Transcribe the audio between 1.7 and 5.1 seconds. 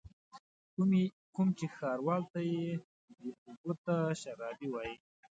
ښاروال ته بې ثبوته شرابي وايي.